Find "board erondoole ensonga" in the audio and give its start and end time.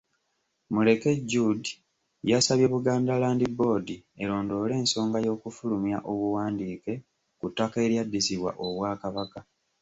3.57-5.17